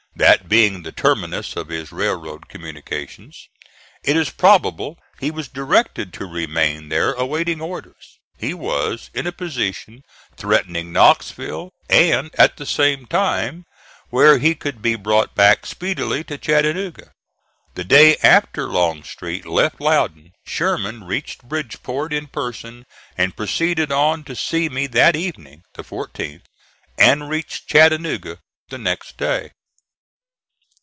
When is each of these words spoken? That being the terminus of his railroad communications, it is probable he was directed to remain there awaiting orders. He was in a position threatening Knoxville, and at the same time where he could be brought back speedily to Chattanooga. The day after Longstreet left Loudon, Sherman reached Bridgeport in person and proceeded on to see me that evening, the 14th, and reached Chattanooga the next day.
That 0.13 0.47
being 0.49 0.83
the 0.83 0.91
terminus 0.91 1.55
of 1.55 1.69
his 1.69 1.91
railroad 1.91 2.47
communications, 2.49 3.47
it 4.03 4.15
is 4.15 4.29
probable 4.29 4.99
he 5.19 5.31
was 5.31 5.47
directed 5.47 6.13
to 6.13 6.25
remain 6.27 6.89
there 6.89 7.13
awaiting 7.13 7.59
orders. 7.61 8.19
He 8.37 8.53
was 8.53 9.09
in 9.15 9.25
a 9.25 9.31
position 9.31 10.03
threatening 10.37 10.91
Knoxville, 10.91 11.71
and 11.89 12.29
at 12.37 12.57
the 12.57 12.67
same 12.67 13.07
time 13.07 13.65
where 14.09 14.37
he 14.37 14.53
could 14.53 14.81
be 14.81 14.95
brought 14.95 15.33
back 15.33 15.65
speedily 15.65 16.23
to 16.25 16.37
Chattanooga. 16.37 17.13
The 17.73 17.85
day 17.85 18.17
after 18.21 18.67
Longstreet 18.67 19.47
left 19.47 19.79
Loudon, 19.81 20.33
Sherman 20.45 21.05
reached 21.05 21.43
Bridgeport 21.47 22.13
in 22.13 22.27
person 22.27 22.85
and 23.17 23.35
proceeded 23.35 23.91
on 23.91 24.23
to 24.25 24.35
see 24.35 24.69
me 24.69 24.85
that 24.87 25.15
evening, 25.15 25.63
the 25.73 25.83
14th, 25.83 26.43
and 26.97 27.29
reached 27.29 27.67
Chattanooga 27.67 28.39
the 28.69 28.77
next 28.77 29.17
day. 29.17 29.51